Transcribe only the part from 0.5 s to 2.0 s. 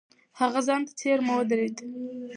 ځان ته څېرمه ودرېد.